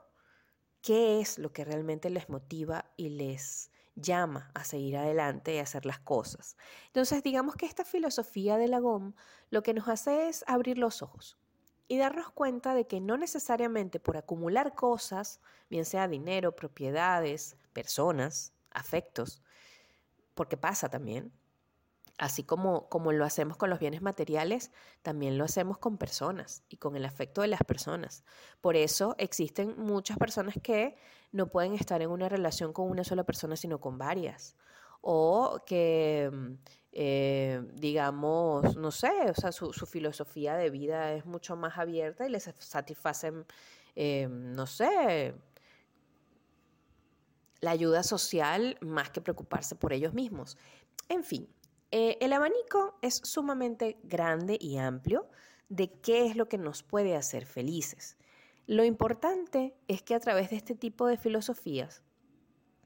qué 0.81 1.19
es 1.19 1.39
lo 1.39 1.51
que 1.53 1.65
realmente 1.65 2.09
les 2.12 2.29
motiva 2.29 2.91
y 2.98 3.09
les 3.09 3.71
llama 3.95 4.51
a 4.53 4.63
seguir 4.63 4.98
adelante 4.98 5.55
y 5.55 5.57
hacer 5.57 5.86
las 5.86 6.00
cosas. 6.00 6.55
Entonces, 6.88 7.24
digamos 7.24 7.55
que 7.55 7.65
esta 7.65 7.83
filosofía 7.83 8.57
de 8.57 8.67
la 8.67 8.79
GOM 8.79 9.13
lo 9.50 9.63
que 9.63 9.74
nos 9.74 9.88
hace 9.88 10.29
es 10.29 10.43
abrir 10.48 10.77
los 10.77 11.01
ojos 11.01 11.38
y 11.89 11.98
darnos 11.98 12.29
cuenta 12.29 12.75
de 12.75 12.86
que 12.86 13.01
no 13.01 13.17
necesariamente 13.17 14.00
por 14.00 14.15
acumular 14.15 14.75
cosas, 14.75 15.41
bien 15.72 15.86
sea 15.86 16.08
dinero, 16.08 16.55
propiedades, 16.55 17.58
personas, 17.74 18.53
afectos, 18.69 19.41
porque 20.36 20.55
pasa 20.55 20.88
también, 20.88 21.34
así 22.19 22.43
como, 22.43 22.88
como 22.89 23.12
lo 23.12 23.25
hacemos 23.25 23.58
con 23.58 23.72
los 23.72 23.79
bienes 23.79 24.03
materiales, 24.03 24.72
también 25.01 25.39
lo 25.39 25.46
hacemos 25.46 25.79
con 25.79 25.98
personas 25.98 26.62
y 26.69 26.77
con 26.77 26.96
el 26.96 27.05
afecto 27.05 27.41
de 27.41 27.48
las 27.48 27.63
personas. 27.63 28.24
Por 28.62 28.75
eso 28.75 29.15
existen 29.17 29.74
muchas 29.75 30.19
personas 30.19 30.55
que 30.62 30.96
no 31.31 31.48
pueden 31.48 31.74
estar 31.74 32.03
en 32.03 32.12
una 32.12 32.29
relación 32.29 32.72
con 32.72 32.88
una 32.88 33.03
sola 33.03 33.24
persona, 33.24 33.55
sino 33.55 33.81
con 33.81 33.98
varias. 33.98 34.55
O 35.01 35.63
que 35.65 36.29
mm, 36.31 36.53
eh, 36.91 37.62
digamos, 37.75 38.75
no 38.75 38.91
sé, 38.91 39.12
o 39.29 39.34
sea, 39.34 39.51
su, 39.51 39.72
filosofía 39.72 40.55
de 40.55 40.69
vida 40.69 41.13
es 41.13 41.25
mucho 41.25 41.55
más 41.55 41.77
abierta 41.77 42.25
y 42.27 42.29
les 42.31 42.51
satisfacen, 42.58 43.46
eh, 43.96 44.27
no 44.29 44.65
sé, 44.65 45.36
la 47.62 47.72
ayuda 47.72 48.03
social 48.03 48.77
más 48.81 49.10
que 49.12 49.22
preocuparse 49.22 49.75
por 49.75 49.93
ellos 49.93 50.13
mismos. 50.13 50.58
En 51.10 51.24
fin, 51.24 51.48
eh, 51.91 52.17
el 52.22 52.34
abanico 52.34 52.98
es 53.01 53.15
sumamente 53.24 53.98
grande 54.03 54.58
y 54.60 54.77
amplio 54.77 55.27
de 55.69 55.91
qué 55.91 56.25
es 56.25 56.36
lo 56.36 56.48
que 56.50 56.58
nos 56.58 56.81
puede 56.81 57.15
hacer 57.15 57.46
felices. 57.46 58.17
Lo 58.65 58.84
importante 58.84 59.75
es 59.88 60.01
que 60.01 60.15
a 60.15 60.19
través 60.19 60.50
de 60.50 60.55
este 60.55 60.75
tipo 60.75 61.08
de 61.08 61.17
filosofías, 61.17 62.03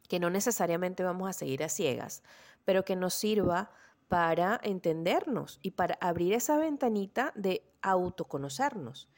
que 0.08 0.20
no 0.20 0.30
necesariamente 0.30 1.04
vamos 1.04 1.30
a 1.30 1.34
seguir 1.34 1.64
a 1.64 1.70
ciegas, 1.70 2.24
pero 2.66 2.86
que 2.86 2.96
nos 2.96 3.14
sirva 3.14 3.72
para 4.08 4.60
entendernos 4.64 5.60
y 5.62 5.72
para 5.72 5.96
abrir 6.02 6.34
esa 6.34 6.58
ventanita 6.58 7.32
de 7.36 7.64
autoconocernos 7.82 9.10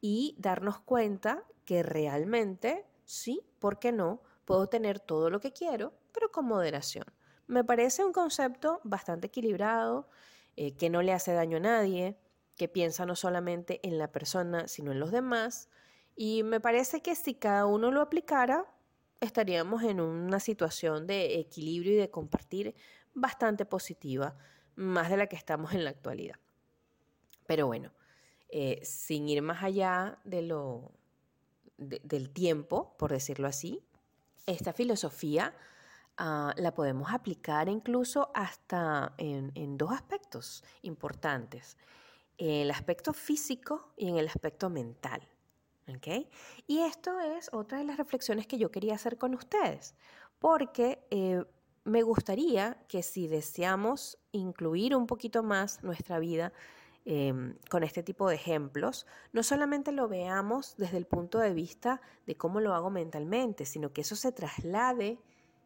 y 0.00 0.34
darnos 0.38 0.80
cuenta 0.80 1.44
que 1.64 1.82
realmente, 1.82 2.86
sí, 3.04 3.42
¿por 3.58 3.78
qué 3.78 3.92
no? 3.92 4.22
Puedo 4.44 4.68
tener 4.68 4.98
todo 5.00 5.30
lo 5.30 5.40
que 5.40 5.52
quiero, 5.52 5.92
pero 6.12 6.30
con 6.30 6.46
moderación. 6.46 7.04
Me 7.46 7.64
parece 7.64 8.04
un 8.04 8.12
concepto 8.12 8.80
bastante 8.84 9.28
equilibrado, 9.28 10.08
eh, 10.56 10.76
que 10.76 10.90
no 10.90 11.02
le 11.02 11.12
hace 11.12 11.32
daño 11.32 11.58
a 11.58 11.60
nadie, 11.60 12.18
que 12.56 12.68
piensa 12.68 13.06
no 13.06 13.16
solamente 13.16 13.80
en 13.86 13.98
la 13.98 14.12
persona, 14.12 14.68
sino 14.68 14.92
en 14.92 15.00
los 15.00 15.10
demás. 15.10 15.68
Y 16.16 16.42
me 16.42 16.60
parece 16.60 17.02
que 17.02 17.14
si 17.14 17.34
cada 17.34 17.66
uno 17.66 17.90
lo 17.90 18.00
aplicara, 18.02 18.66
estaríamos 19.20 19.82
en 19.82 20.00
una 20.00 20.40
situación 20.40 21.06
de 21.06 21.38
equilibrio 21.40 21.92
y 21.92 21.96
de 21.96 22.10
compartir 22.10 22.74
bastante 23.14 23.64
positiva, 23.64 24.36
más 24.76 25.10
de 25.10 25.16
la 25.16 25.26
que 25.26 25.36
estamos 25.36 25.72
en 25.72 25.84
la 25.84 25.90
actualidad. 25.90 26.36
Pero 27.46 27.66
bueno, 27.66 27.92
eh, 28.48 28.80
sin 28.82 29.28
ir 29.28 29.42
más 29.42 29.62
allá 29.62 30.18
de 30.24 30.42
lo, 30.42 30.92
del 31.76 32.30
tiempo, 32.30 32.96
por 32.98 33.10
decirlo 33.10 33.48
así, 33.48 33.82
esta 34.46 34.72
filosofía 34.72 35.54
ah, 36.16 36.54
la 36.56 36.74
podemos 36.74 37.12
aplicar 37.12 37.68
incluso 37.68 38.30
hasta 38.34 39.14
en, 39.18 39.52
en 39.54 39.76
dos 39.76 39.92
aspectos 39.92 40.64
importantes, 40.82 41.76
el 42.38 42.70
aspecto 42.70 43.12
físico 43.12 43.92
y 43.96 44.08
en 44.08 44.16
el 44.16 44.28
aspecto 44.28 44.70
mental. 44.70 45.28
Y 46.66 46.80
esto 46.80 47.18
es 47.20 47.50
otra 47.52 47.78
de 47.78 47.84
las 47.84 47.96
reflexiones 47.96 48.46
que 48.46 48.58
yo 48.58 48.70
quería 48.70 48.94
hacer 48.94 49.18
con 49.18 49.34
ustedes, 49.34 49.94
porque 50.38 51.06
eh, 51.10 51.44
me 51.84 52.02
gustaría 52.02 52.76
que 52.88 53.02
si 53.02 53.26
deseamos 53.26 54.18
incluir 54.32 54.94
un 54.94 55.06
poquito 55.06 55.42
más 55.42 55.82
nuestra 55.82 56.18
vida 56.18 56.52
em, 57.04 57.56
con 57.70 57.82
este 57.82 58.02
tipo 58.02 58.28
de 58.28 58.34
ejemplos, 58.34 59.06
no 59.32 59.42
solamente 59.42 59.92
lo 59.92 60.08
veamos 60.08 60.76
desde 60.76 60.98
el 60.98 61.06
punto 61.06 61.38
de 61.38 61.54
vista 61.54 62.00
de 62.26 62.36
cómo 62.36 62.60
lo 62.60 62.74
hago 62.74 62.90
mentalmente, 62.90 63.64
sino 63.64 63.92
que 63.92 64.02
eso 64.02 64.16
se 64.16 64.32
traslade 64.32 65.18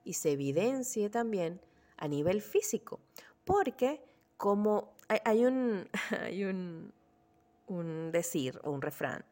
y 0.04 0.14
se 0.14 0.32
evidencie 0.32 1.10
también 1.10 1.60
a 1.96 2.08
nivel 2.08 2.40
físico. 2.42 3.00
Porque 3.44 4.04
como 4.36 4.94
hay, 5.08 5.44
un, 5.44 5.88
hay 6.22 6.44
un, 6.44 6.92
un 7.66 8.12
decir 8.12 8.60
o 8.62 8.70
un 8.70 8.82
refrán 8.82 9.24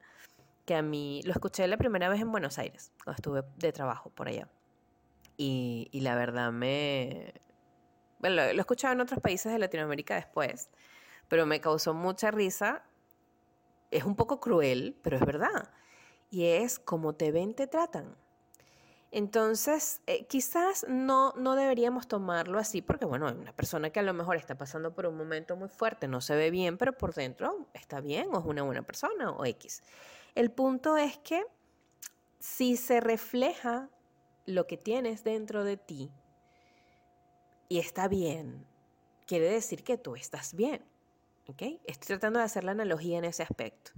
que 0.64 0.74
a 0.74 0.82
mí 0.82 1.22
lo 1.24 1.32
escuché 1.32 1.66
la 1.66 1.76
primera 1.76 2.08
vez 2.08 2.20
en 2.20 2.30
Buenos 2.30 2.58
Aires, 2.58 2.92
cuando 3.04 3.16
estuve 3.16 3.42
de 3.58 3.72
trabajo 3.72 4.10
por 4.10 4.28
allá. 4.28 4.48
Y, 5.44 6.00
la 6.00 6.14
verdad 6.14 6.52
me... 6.52 7.34
Bueno, 8.20 8.36
lo, 8.36 8.42
he 8.42 8.56
escuchado 8.56 8.94
en 8.94 9.00
otros 9.00 9.18
países 9.18 9.52
de 9.52 9.58
Latinoamérica 9.58 10.14
después, 10.14 10.70
pero 11.26 11.46
me 11.46 11.60
causó 11.60 11.94
mucha 11.94 12.30
risa. 12.30 12.84
Es 13.90 14.04
un 14.04 14.14
poco 14.14 14.38
cruel, 14.38 14.96
pero 15.02 15.16
es 15.16 15.26
verdad. 15.26 15.70
Y 16.30 16.44
es 16.44 16.78
como 16.78 17.14
te 17.14 17.32
ven, 17.32 17.54
te 17.54 17.66
tratan. 17.66 18.16
Entonces, 19.10 20.00
eh, 20.06 20.26
quizás 20.26 20.86
no, 20.88 21.32
no 21.36 21.56
deberíamos 21.56 22.06
tomarlo 22.06 22.60
así 22.60 22.80
porque, 22.80 23.04
bueno, 23.04 23.26
una 23.26 23.52
persona 23.52 23.90
que 23.90 23.98
a 23.98 24.04
lo 24.04 24.14
mejor 24.14 24.36
está 24.36 24.56
pasando 24.56 24.94
por 24.94 25.06
un 25.06 25.16
momento 25.16 25.56
muy 25.56 25.68
fuerte, 25.68 26.06
no 26.06 26.20
se 26.20 26.36
ve 26.36 26.50
bien, 26.50 26.78
pero 26.78 26.96
por 26.96 27.14
dentro 27.14 27.66
está 27.74 28.00
bien 28.00 28.28
o 28.32 28.38
es 28.38 28.44
una 28.46 28.62
buena 28.62 28.82
persona 28.82 29.32
o 29.32 29.44
X. 29.44 29.82
El 30.36 30.52
punto 30.52 30.96
es 30.96 31.18
que 31.18 31.44
si 32.38 32.76
se 32.76 33.00
refleja 33.00 33.90
lo 34.46 34.66
que 34.66 34.76
tienes 34.76 35.24
dentro 35.24 35.64
de 35.64 35.76
ti 35.76 36.10
y 37.68 37.78
está 37.78 38.08
bien, 38.08 38.66
quiere 39.26 39.50
decir 39.50 39.82
que 39.82 39.96
tú 39.96 40.14
estás 40.14 40.54
bien. 40.54 40.84
¿okay? 41.46 41.80
Estoy 41.86 42.08
tratando 42.08 42.38
de 42.38 42.44
hacer 42.44 42.64
la 42.64 42.72
analogía 42.72 43.18
en 43.18 43.24
ese 43.24 43.42
aspecto. 43.42 43.92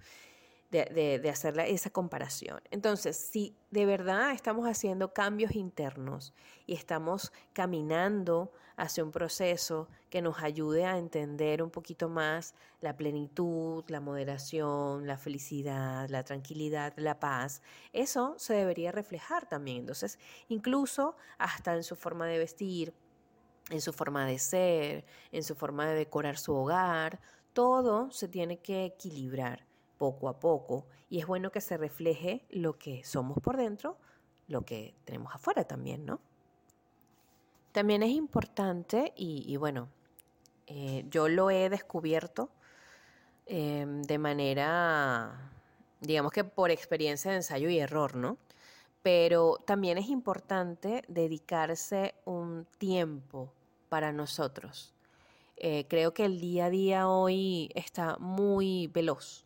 De, 0.82 1.30
hacer 1.30 1.58
esa 1.60 1.90
comparación. 1.90 2.60
Entonces, 2.70 3.16
si 3.16 3.56
de 3.70 3.86
verdad 3.86 4.32
estamos 4.32 4.66
haciendo 4.66 5.12
cambios 5.12 5.54
internos 5.54 6.34
y 6.66 6.74
estamos 6.74 7.32
caminando 7.52 8.50
hacia 8.76 9.04
un 9.04 9.12
proceso 9.12 9.88
que 10.10 10.20
nos 10.20 10.42
ayude 10.42 10.84
a 10.84 10.98
entender 10.98 11.62
un 11.62 11.70
poquito 11.70 12.08
más 12.08 12.54
la 12.80 12.96
plenitud, 12.96 13.84
la 13.86 14.00
moderación, 14.00 15.06
la 15.06 15.16
felicidad, 15.16 16.08
la 16.08 16.24
tranquilidad, 16.24 16.92
la 16.96 17.20
paz, 17.20 17.62
eso 17.92 18.34
se 18.36 18.54
debería 18.54 18.90
reflejar 18.90 19.48
también. 19.48 19.78
Entonces, 19.78 20.18
incluso 20.48 21.16
hasta 21.38 21.76
en 21.76 21.84
su 21.84 21.94
forma 21.94 22.26
de 22.26 22.38
vestir, 22.38 22.92
en 23.70 23.80
su 23.80 23.92
forma 23.92 24.26
de 24.26 24.40
ser, 24.40 25.04
en 25.30 25.44
su 25.44 25.54
forma 25.54 25.86
de 25.86 25.94
decorar 25.94 26.36
su 26.36 26.52
hogar, 26.52 27.20
todo 27.52 28.10
se 28.10 28.26
tiene 28.26 28.58
que 28.58 28.84
equilibrar 28.84 29.64
poco 29.98 30.28
a 30.28 30.38
poco 30.38 30.86
y 31.08 31.20
es 31.20 31.26
bueno 31.26 31.50
que 31.50 31.60
se 31.60 31.76
refleje 31.76 32.44
lo 32.50 32.78
que 32.78 33.04
somos 33.04 33.38
por 33.40 33.56
dentro, 33.56 33.96
lo 34.48 34.62
que 34.62 34.94
tenemos 35.04 35.34
afuera 35.34 35.64
también, 35.64 36.04
¿no? 36.04 36.20
También 37.72 38.02
es 38.02 38.10
importante 38.10 39.12
y, 39.16 39.56
bueno, 39.56 39.88
eh, 40.66 41.04
yo 41.10 41.28
lo 41.28 41.50
he 41.50 41.68
descubierto 41.68 42.50
em, 43.46 44.02
de 44.02 44.18
manera, 44.18 45.50
digamos 46.00 46.32
que 46.32 46.44
por 46.44 46.70
experiencia 46.70 47.32
de 47.32 47.38
ensayo 47.38 47.68
y 47.68 47.78
error, 47.78 48.14
¿no? 48.14 48.38
Pero 49.02 49.58
también 49.66 49.98
es 49.98 50.08
importante 50.08 51.02
dedicarse 51.08 52.14
un 52.24 52.66
tiempo 52.78 53.52
para 53.88 54.12
nosotros. 54.12 54.94
Eh, 55.56 55.86
creo 55.88 56.14
que 56.14 56.24
el 56.24 56.40
día 56.40 56.66
a 56.66 56.70
día 56.70 57.08
hoy 57.08 57.70
está 57.74 58.16
muy 58.18 58.88
veloz 58.88 59.43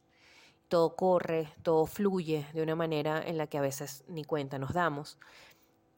todo 0.69 0.97
corre, 0.97 1.53
todo 1.63 1.87
fluye 1.87 2.47
de 2.53 2.63
una 2.63 2.77
manera 2.77 3.23
en 3.27 3.39
la 3.39 3.47
que 3.47 3.59
a 3.59 3.63
veces 3.63 4.05
ni 4.09 4.25
cuenta 4.25 4.59
nos 4.59 4.73
damos. 4.73 5.19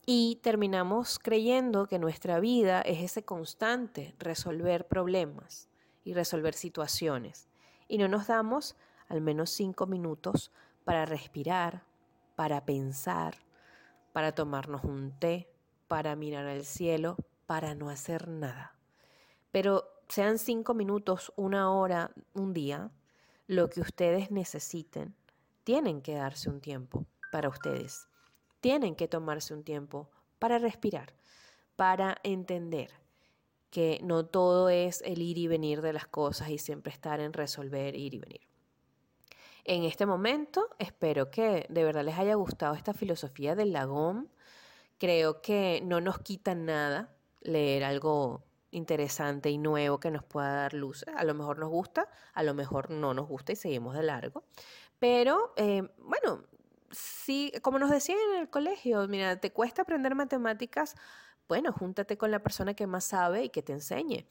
Y 0.06 0.40
terminamos 0.42 1.18
creyendo 1.18 1.86
que 1.86 1.98
nuestra 1.98 2.40
vida 2.40 2.80
es 2.82 3.02
ese 3.02 3.24
constante 3.24 4.14
resolver 4.18 4.88
problemas 4.88 5.68
y 6.04 6.14
resolver 6.14 6.54
situaciones. 6.54 7.48
Y 7.88 7.98
no 7.98 8.08
nos 8.08 8.28
damos 8.28 8.76
al 9.08 9.20
menos 9.20 9.50
cinco 9.50 9.86
minutos 9.86 10.52
para 10.84 11.04
respirar, 11.04 11.84
para 12.36 12.64
pensar, 12.64 13.34
para 14.12 14.32
tomarnos 14.32 14.84
un 14.84 15.12
té, 15.18 15.48
para 15.88 16.16
mirar 16.16 16.46
al 16.46 16.64
cielo, 16.64 17.16
para 17.46 17.74
no 17.74 17.90
hacer 17.90 18.28
nada. 18.28 18.74
Pero 19.50 19.84
sean 20.08 20.38
cinco 20.38 20.74
minutos, 20.74 21.32
una 21.36 21.72
hora, 21.72 22.12
un 22.32 22.52
día, 22.52 22.90
lo 23.50 23.68
que 23.68 23.80
ustedes 23.80 24.30
necesiten, 24.30 25.16
tienen 25.64 26.02
que 26.02 26.14
darse 26.14 26.48
un 26.48 26.60
tiempo 26.60 27.04
para 27.32 27.48
ustedes. 27.48 28.06
Tienen 28.60 28.94
que 28.94 29.08
tomarse 29.08 29.52
un 29.52 29.64
tiempo 29.64 30.08
para 30.38 30.60
respirar, 30.60 31.16
para 31.74 32.18
entender 32.22 32.92
que 33.70 33.98
no 34.04 34.24
todo 34.24 34.68
es 34.68 35.02
el 35.02 35.20
ir 35.20 35.36
y 35.36 35.48
venir 35.48 35.82
de 35.82 35.92
las 35.92 36.06
cosas 36.06 36.48
y 36.50 36.58
siempre 36.58 36.92
estar 36.92 37.18
en 37.18 37.32
resolver 37.32 37.96
ir 37.96 38.14
y 38.14 38.20
venir. 38.20 38.46
En 39.64 39.82
este 39.82 40.06
momento 40.06 40.68
espero 40.78 41.32
que 41.32 41.66
de 41.68 41.82
verdad 41.82 42.04
les 42.04 42.18
haya 42.20 42.36
gustado 42.36 42.76
esta 42.76 42.94
filosofía 42.94 43.56
del 43.56 43.72
lagón. 43.72 44.30
Creo 44.96 45.42
que 45.42 45.82
no 45.84 46.00
nos 46.00 46.20
quita 46.20 46.54
nada 46.54 47.16
leer 47.40 47.82
algo 47.82 48.44
interesante 48.70 49.50
y 49.50 49.58
nuevo 49.58 50.00
que 50.00 50.10
nos 50.10 50.24
pueda 50.24 50.54
dar 50.54 50.74
luz. 50.74 51.04
A 51.16 51.24
lo 51.24 51.34
mejor 51.34 51.58
nos 51.58 51.70
gusta, 51.70 52.08
a 52.32 52.42
lo 52.42 52.54
mejor 52.54 52.90
no 52.90 53.14
nos 53.14 53.28
gusta 53.28 53.52
y 53.52 53.56
seguimos 53.56 53.94
de 53.94 54.02
largo. 54.02 54.44
Pero 54.98 55.52
eh, 55.56 55.82
bueno, 55.98 56.44
sí, 56.90 57.52
como 57.62 57.78
nos 57.78 57.90
decían 57.90 58.18
en 58.32 58.40
el 58.40 58.50
colegio, 58.50 59.06
mira, 59.08 59.40
te 59.40 59.52
cuesta 59.52 59.82
aprender 59.82 60.14
matemáticas, 60.14 60.96
bueno, 61.48 61.72
júntate 61.72 62.16
con 62.16 62.30
la 62.30 62.42
persona 62.42 62.74
que 62.74 62.86
más 62.86 63.04
sabe 63.04 63.44
y 63.44 63.48
que 63.50 63.62
te 63.62 63.72
enseñe 63.72 64.26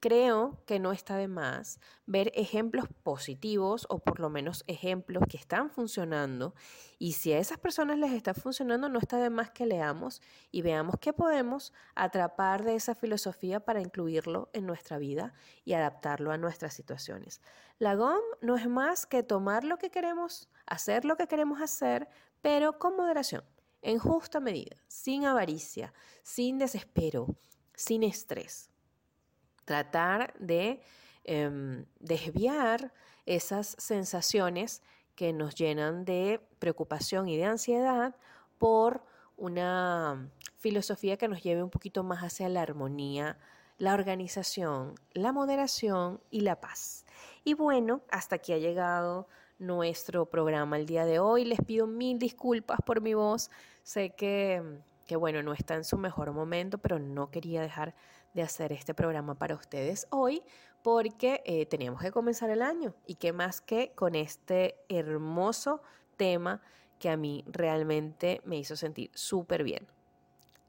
creo 0.00 0.58
que 0.66 0.80
no 0.80 0.92
está 0.92 1.16
de 1.16 1.28
más 1.28 1.78
ver 2.06 2.32
ejemplos 2.34 2.86
positivos 3.02 3.86
o 3.88 4.00
por 4.00 4.18
lo 4.18 4.30
menos 4.30 4.64
ejemplos 4.66 5.24
que 5.28 5.36
están 5.36 5.70
funcionando. 5.70 6.54
Y 6.98 7.12
si 7.12 7.32
a 7.32 7.38
esas 7.38 7.58
personas 7.58 7.98
les 7.98 8.12
está 8.12 8.34
funcionando, 8.34 8.88
no 8.88 8.98
está 8.98 9.18
de 9.18 9.30
más 9.30 9.50
que 9.50 9.64
leamos 9.64 10.20
y 10.50 10.62
veamos 10.62 10.96
qué 11.00 11.12
podemos 11.12 11.72
atrapar 11.94 12.64
de 12.64 12.74
esa 12.74 12.94
filosofía 12.94 13.60
para 13.60 13.80
incluirlo 13.80 14.50
en 14.52 14.66
nuestra 14.66 14.98
vida 14.98 15.34
y 15.64 15.74
adaptarlo 15.74 16.32
a 16.32 16.38
nuestras 16.38 16.74
situaciones. 16.74 17.40
La 17.78 17.94
GOM 17.94 18.22
no 18.40 18.56
es 18.56 18.68
más 18.68 19.06
que 19.06 19.22
tomar 19.22 19.62
lo 19.64 19.78
que 19.78 19.90
queremos, 19.90 20.48
hacer 20.66 21.04
lo 21.04 21.16
que 21.16 21.28
queremos 21.28 21.60
hacer, 21.60 22.08
pero 22.40 22.78
con 22.78 22.96
moderación, 22.96 23.44
en 23.82 23.98
justa 23.98 24.40
medida, 24.40 24.76
sin 24.88 25.26
avaricia, 25.26 25.92
sin 26.22 26.58
desespero, 26.58 27.36
sin 27.74 28.02
estrés 28.02 28.71
tratar 29.64 30.34
de 30.38 30.80
em, 31.24 31.84
desviar 32.00 32.92
esas 33.26 33.76
sensaciones 33.78 34.82
que 35.14 35.32
nos 35.32 35.54
llenan 35.54 36.04
de 36.04 36.40
preocupación 36.58 37.28
y 37.28 37.36
de 37.36 37.44
ansiedad 37.44 38.16
por 38.58 39.04
una 39.36 40.30
filosofía 40.58 41.16
que 41.16 41.28
nos 41.28 41.42
lleve 41.42 41.62
un 41.62 41.70
poquito 41.70 42.02
más 42.02 42.22
hacia 42.22 42.48
la 42.48 42.62
armonía, 42.62 43.38
la 43.78 43.94
organización, 43.94 44.94
la 45.12 45.32
moderación 45.32 46.20
y 46.30 46.40
la 46.40 46.60
paz. 46.60 47.04
Y 47.44 47.54
bueno, 47.54 48.02
hasta 48.10 48.36
aquí 48.36 48.52
ha 48.52 48.58
llegado 48.58 49.26
nuestro 49.58 50.26
programa 50.26 50.76
el 50.76 50.86
día 50.86 51.04
de 51.04 51.18
hoy. 51.18 51.44
Les 51.44 51.60
pido 51.60 51.86
mil 51.86 52.18
disculpas 52.18 52.80
por 52.84 53.00
mi 53.00 53.14
voz. 53.14 53.50
Sé 53.82 54.10
que, 54.10 54.62
que 55.06 55.16
bueno, 55.16 55.42
no 55.42 55.52
está 55.52 55.74
en 55.74 55.84
su 55.84 55.98
mejor 55.98 56.32
momento, 56.32 56.78
pero 56.78 56.98
no 56.98 57.30
quería 57.30 57.62
dejar 57.62 57.94
de 58.34 58.42
hacer 58.42 58.72
este 58.72 58.94
programa 58.94 59.34
para 59.34 59.54
ustedes 59.54 60.06
hoy 60.10 60.42
porque 60.82 61.42
eh, 61.44 61.66
teníamos 61.66 62.00
que 62.00 62.10
comenzar 62.10 62.50
el 62.50 62.62
año 62.62 62.94
y 63.06 63.14
qué 63.14 63.32
más 63.32 63.60
que 63.60 63.92
con 63.94 64.14
este 64.14 64.76
hermoso 64.88 65.82
tema 66.16 66.60
que 66.98 67.08
a 67.10 67.16
mí 67.16 67.44
realmente 67.46 68.40
me 68.44 68.58
hizo 68.58 68.76
sentir 68.76 69.10
súper 69.14 69.64
bien. 69.64 69.86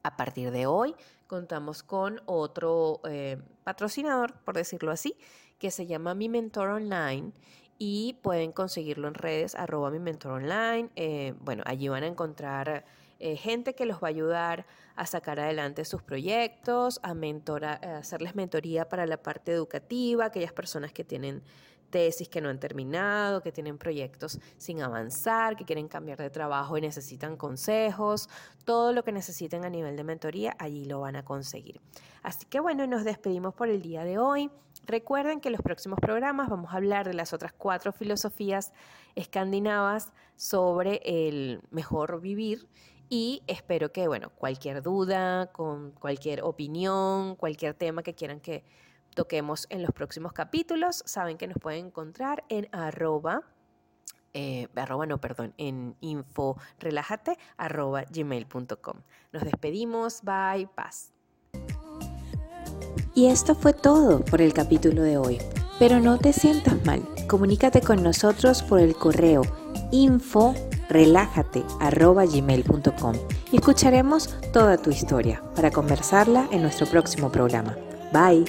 A 0.02 0.16
partir 0.16 0.50
de 0.50 0.66
hoy 0.66 0.94
contamos 1.26 1.82
con 1.82 2.20
otro 2.26 3.00
eh, 3.08 3.38
patrocinador, 3.64 4.34
por 4.44 4.54
decirlo 4.54 4.90
así, 4.90 5.16
que 5.58 5.70
se 5.70 5.86
llama 5.86 6.14
Mi 6.14 6.28
Mentor 6.28 6.68
Online 6.68 7.32
y 7.78 8.18
pueden 8.22 8.52
conseguirlo 8.52 9.08
en 9.08 9.14
redes 9.14 9.54
arroba 9.54 9.90
mi 9.90 9.98
mentor 9.98 10.32
online. 10.32 10.90
Eh, 10.96 11.34
bueno, 11.40 11.62
allí 11.66 11.88
van 11.88 12.04
a 12.04 12.06
encontrar 12.06 12.84
eh, 13.24 13.38
gente 13.38 13.74
que 13.74 13.86
los 13.86 14.02
va 14.02 14.08
a 14.08 14.10
ayudar 14.10 14.66
a 14.96 15.06
sacar 15.06 15.40
adelante 15.40 15.86
sus 15.86 16.02
proyectos, 16.02 17.00
a, 17.02 17.12
a 17.12 17.96
hacerles 17.96 18.34
mentoría 18.34 18.86
para 18.86 19.06
la 19.06 19.16
parte 19.16 19.50
educativa, 19.50 20.26
aquellas 20.26 20.52
personas 20.52 20.92
que 20.92 21.04
tienen 21.04 21.42
tesis 21.88 22.28
que 22.28 22.42
no 22.42 22.50
han 22.50 22.60
terminado, 22.60 23.40
que 23.40 23.50
tienen 23.50 23.78
proyectos 23.78 24.38
sin 24.58 24.82
avanzar, 24.82 25.56
que 25.56 25.64
quieren 25.64 25.88
cambiar 25.88 26.18
de 26.18 26.28
trabajo 26.28 26.76
y 26.76 26.82
necesitan 26.82 27.38
consejos, 27.38 28.28
todo 28.66 28.92
lo 28.92 29.04
que 29.04 29.12
necesiten 29.12 29.64
a 29.64 29.70
nivel 29.70 29.96
de 29.96 30.04
mentoría, 30.04 30.54
allí 30.58 30.84
lo 30.84 31.00
van 31.00 31.16
a 31.16 31.24
conseguir. 31.24 31.80
Así 32.22 32.44
que 32.44 32.60
bueno, 32.60 32.86
nos 32.86 33.04
despedimos 33.04 33.54
por 33.54 33.70
el 33.70 33.80
día 33.80 34.04
de 34.04 34.18
hoy. 34.18 34.50
Recuerden 34.84 35.40
que 35.40 35.48
en 35.48 35.52
los 35.52 35.62
próximos 35.62 35.98
programas 35.98 36.50
vamos 36.50 36.74
a 36.74 36.76
hablar 36.76 37.06
de 37.08 37.14
las 37.14 37.32
otras 37.32 37.54
cuatro 37.54 37.90
filosofías 37.90 38.74
escandinavas 39.14 40.12
sobre 40.36 41.00
el 41.04 41.62
mejor 41.70 42.20
vivir 42.20 42.68
y 43.08 43.42
espero 43.46 43.92
que, 43.92 44.08
bueno, 44.08 44.30
cualquier 44.30 44.82
duda, 44.82 45.52
con 45.52 45.92
cualquier 45.92 46.42
opinión, 46.42 47.36
cualquier 47.36 47.74
tema 47.74 48.02
que 48.02 48.14
quieran 48.14 48.40
que 48.40 48.64
toquemos 49.14 49.66
en 49.70 49.82
los 49.82 49.92
próximos 49.92 50.32
capítulos, 50.32 51.02
saben 51.06 51.36
que 51.38 51.46
nos 51.46 51.58
pueden 51.58 51.86
encontrar 51.86 52.44
en 52.48 52.68
arroba, 52.72 53.42
eh, 54.32 54.68
arroba 54.74 55.06
no, 55.06 55.20
perdón, 55.20 55.54
en 55.58 55.96
info 56.00 56.58
relájate 56.78 57.38
arroba 57.56 58.04
gmail.com. 58.10 59.02
Nos 59.32 59.44
despedimos, 59.44 60.22
bye, 60.22 60.68
paz. 60.74 61.12
Y 63.14 63.26
esto 63.26 63.54
fue 63.54 63.72
todo 63.72 64.24
por 64.24 64.40
el 64.40 64.52
capítulo 64.52 65.02
de 65.02 65.16
hoy. 65.16 65.38
Pero 65.78 66.00
no 66.00 66.18
te 66.18 66.32
sientas 66.32 66.84
mal, 66.84 67.02
comunícate 67.28 67.80
con 67.80 68.02
nosotros 68.02 68.62
por 68.62 68.80
el 68.80 68.94
correo 68.96 69.42
info 69.90 70.54
relájate.gmail.com 70.88 73.14
y 73.52 73.56
escucharemos 73.56 74.34
toda 74.52 74.76
tu 74.76 74.90
historia 74.90 75.40
para 75.54 75.70
conversarla 75.70 76.48
en 76.50 76.62
nuestro 76.62 76.86
próximo 76.86 77.30
programa. 77.30 77.76
Bye. 78.12 78.44